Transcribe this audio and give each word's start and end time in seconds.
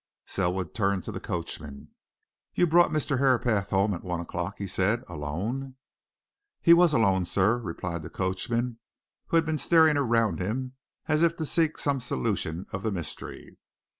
Selwood 0.25 0.73
turned 0.73 1.03
to 1.03 1.11
the 1.11 1.19
coachman. 1.19 1.89
"You 2.55 2.65
brought 2.65 2.89
Mr. 2.89 3.19
Herapath 3.19 3.69
home 3.69 3.93
at 3.93 4.01
one 4.03 4.19
o'clock?" 4.19 4.55
he 4.57 4.65
said. 4.65 5.03
"Alone?" 5.07 5.75
"He 6.59 6.73
was 6.73 6.91
alone, 6.91 7.23
sir," 7.23 7.59
replied 7.59 8.01
the 8.01 8.09
coachman, 8.09 8.79
who 9.27 9.35
had 9.37 9.45
been 9.45 9.59
staring 9.59 9.97
around 9.97 10.39
him 10.39 10.73
as 11.05 11.21
if 11.21 11.35
to 11.35 11.45
seek 11.45 11.77
some 11.77 11.99
solution 11.99 12.65
of 12.71 12.81
the 12.81 12.91
mystery. 12.91 13.59